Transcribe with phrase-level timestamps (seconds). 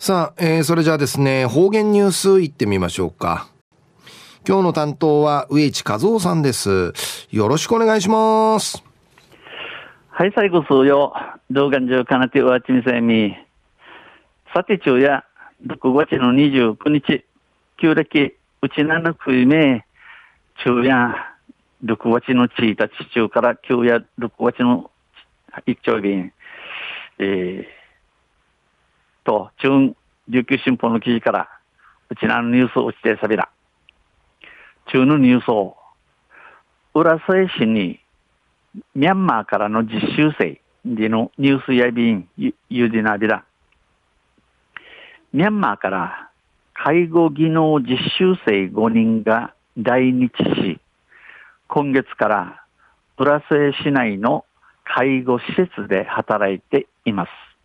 [0.00, 3.48] さあ、えー、それじゃあですね、方言ニュースいってみましょうか。
[4.46, 6.92] 今日の担当は植地和夫さんです。
[7.32, 8.84] よろしくお願いします。
[10.10, 11.12] はい、最後数よ。
[11.50, 13.34] 動画中かなてわちみせみ。
[14.54, 15.24] さて中や、
[15.66, 17.24] 6月の29日、
[17.80, 19.84] 旧暦、うちなのくいめ、
[20.64, 21.12] 中や、
[21.84, 24.92] 6月の1日中から旧や6月の
[25.66, 26.32] 一丁便、
[27.18, 27.77] えー、
[29.28, 29.94] と、中、
[30.30, 31.48] 琉球新報の記事から、
[32.08, 33.50] うちなのニュースをしてさびら。
[34.86, 35.76] 中のニュースを、
[36.94, 38.00] 浦添市に
[38.94, 42.26] ミャンマーからの実習生でのニュースやびん、
[42.70, 43.44] ゆでなびら。
[45.34, 46.30] ミャンマーから
[46.72, 50.80] 介護技能実習生5人が来日し、
[51.68, 52.64] 今月から
[53.18, 54.46] 浦添市内の
[54.84, 57.57] 介護施設で働いています。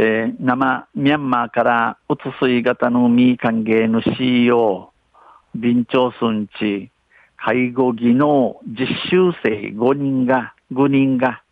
[0.00, 4.92] えー、生ミャンマーからうつ水型のみ歓迎の CEO、
[5.54, 6.92] 備長村地
[7.36, 11.42] 介護技能実習生5人が、5人が、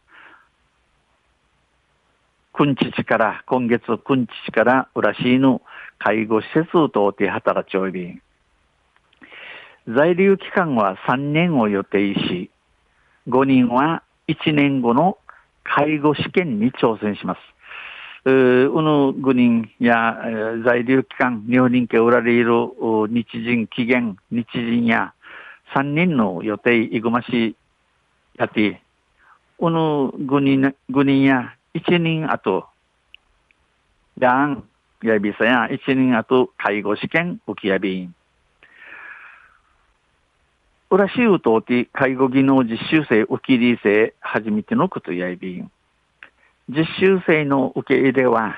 [2.53, 5.61] くんちちから、今月くんちちから浦市の
[5.99, 8.21] 介護施設等で働ちおり、
[9.89, 12.51] 在留期間は3年を予定し、
[13.27, 15.19] 5人は1年後の
[15.65, 17.56] 介護試験に挑戦します。
[18.29, 20.19] うの5人や
[20.65, 22.49] 在留期間、日本人家おられる
[23.09, 25.15] 日人期限、日人や
[25.73, 27.55] 三人の予定いぐまし
[28.37, 28.83] やて、
[29.59, 32.67] この五人、五人や一人あと、
[34.19, 34.65] がん、
[35.05, 38.15] やびさや一人あと介護試験受けやびん。
[40.91, 45.71] 浦しうとうて介護技能実習生受け入れ生初めてのことやびん。
[46.69, 48.57] 実習生の受け入れは、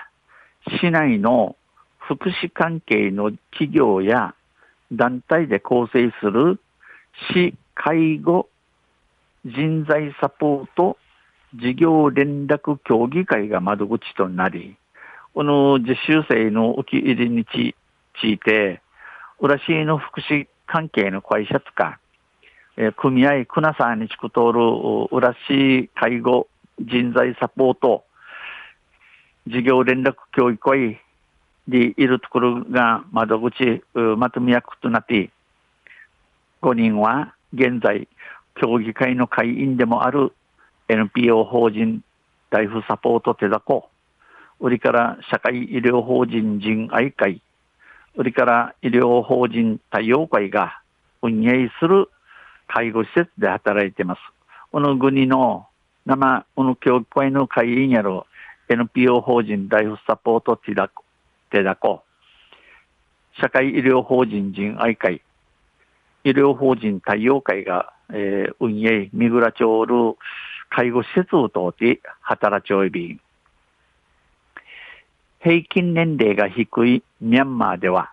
[0.80, 1.56] 市内の
[1.98, 4.34] 福祉関係の企業や
[4.90, 6.58] 団体で構成する
[7.32, 8.48] 市介護
[9.44, 10.96] 人材サポート
[11.54, 14.76] 事業連絡協議会が窓口となり、
[15.34, 18.80] この実習生の受け入れについて、
[19.38, 21.98] 浦市の福祉関係の会社とか、
[22.76, 24.60] え組合、くなさんにちくとる
[25.10, 26.48] 浦市介護
[26.80, 28.04] 人材サポート
[29.46, 31.00] 事業連絡協議会
[31.66, 33.82] でいるところが窓口、
[34.16, 35.30] まとめ役となって、
[36.62, 38.08] 5人は現在、
[38.60, 40.32] 協議会の会員でもある
[40.88, 42.02] NPO 法人
[42.50, 43.88] ライフサポート手だこ、
[44.60, 47.42] 売りから社会医療法人人愛会、
[48.16, 50.80] 売りから医療法人太陽会が
[51.22, 52.08] 運営する
[52.66, 54.20] 介護施設で働いています。
[54.72, 55.66] この国の
[56.08, 58.22] 生、この協議会の会員やる
[58.70, 61.04] NPO 法人ライフサポート手だこ、
[61.50, 62.02] 手だこ、
[63.38, 65.20] 社会医療法人人愛会、
[66.24, 69.94] 医療法人太陽会が、えー、運営、三倉町る
[70.70, 73.20] 介護施設を通って働ちおいび
[75.40, 78.12] 平均年齢が低いミャンマーでは、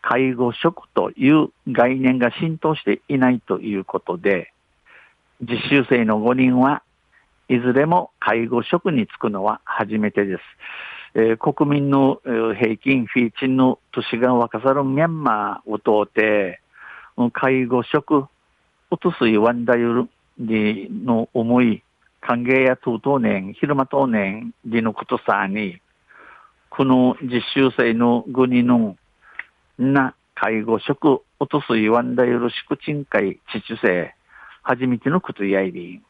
[0.00, 4.52] 介護職という概念が浸透していないということで、
[5.40, 6.82] 実習生の5人は
[7.48, 10.42] いずれも介護職に就くのは初めてです。
[11.14, 16.60] えー、国民の平均フィーチンの年が若さるミャンマーを通って、
[17.32, 18.26] 介護職、
[18.90, 20.08] おとすいワンダユ
[20.38, 21.82] ルの思い、
[22.20, 25.80] 歓迎や当当年、昼間当年でのことさに、
[26.68, 28.96] この実習生の国の
[29.78, 34.14] な介護職、おとすいワンダユル宿賃会父生、
[34.62, 36.02] 初めてのことやいび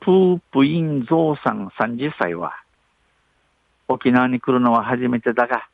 [0.00, 2.52] プープインゾウさん30歳は、
[3.88, 5.68] 沖縄に来るのは初めてだが、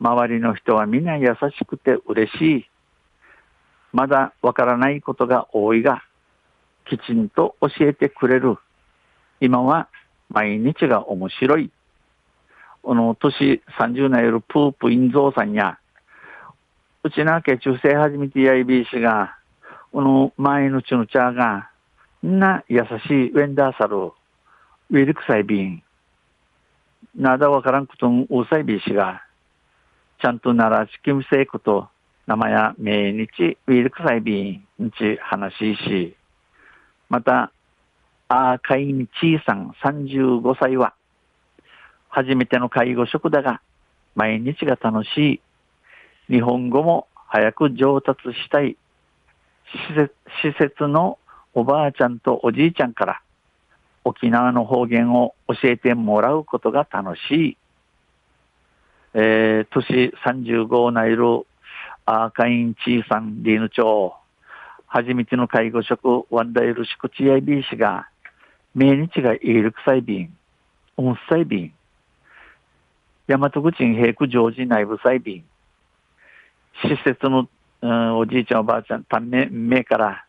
[0.00, 2.70] 周りの人は皆優しくて嬉しい。
[3.92, 6.02] まだわからないことが多いが、
[6.88, 8.58] きちんと教えてくれる。
[9.40, 9.88] 今は
[10.28, 11.70] 毎日が面白い。
[12.82, 15.78] この年30年よるプープインゾーさんや、
[17.02, 19.36] うちなけ中世初めてやいびいしが、
[19.92, 21.70] この前のちの茶が、
[22.22, 25.82] な優しいウェンダーサル、ウィルクサイビン、
[27.14, 29.22] なだわからんことんうさいびいしが、
[30.20, 31.88] ちゃんとならしきむせいこと、
[32.26, 36.16] 生や命日、ウィルクサイビンにち話しし、
[37.08, 37.52] また、
[38.28, 40.94] アーカインチーさん35歳は、
[42.08, 43.60] 初めての介護職だが、
[44.14, 45.40] 毎日が楽し
[46.28, 46.32] い。
[46.32, 48.76] 日本語も早く上達したい。
[49.66, 51.18] 施設施設の
[51.56, 53.22] おばあちゃんとおじいちゃんから
[54.04, 57.56] 沖縄の方言を教えてもらうことが楽しい。
[59.14, 61.46] えー、都市35ナイル、
[62.04, 64.12] アーカインチーさん、リーヌ町、
[64.86, 68.06] 初めての介護職、ワンダイルシクチアイビー氏が、
[68.74, 70.36] 命日がイールクサイビン、
[70.98, 71.72] オンサイビン、
[73.28, 75.44] 大和口平区常時内部サイビン、
[76.86, 77.48] 施設の、
[77.80, 80.25] うん、おじいちゃんおばあちゃん、ため、目から、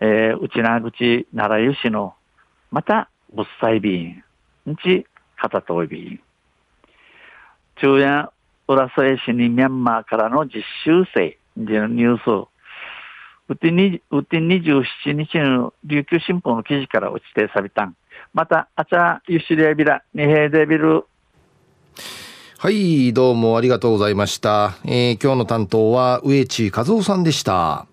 [0.00, 2.14] えー、内縄口奈良湯市の、
[2.70, 4.22] また、物際便、
[4.68, 5.06] んち、
[5.36, 6.20] 片通便。
[7.80, 8.30] 中夜、
[8.68, 12.48] 浦添市にミャンマーからの実習生でのニュース、
[13.48, 14.84] うてに、うて27
[15.14, 17.96] 日の琉球新報の記事から落ちてさびたん。
[18.32, 21.06] また、あちゃ、ゆしりやびら、にへいでびる。
[22.58, 24.76] はい、どうもありがとうございました。
[24.84, 27.87] えー、今日の担当は、植地和夫さんでした。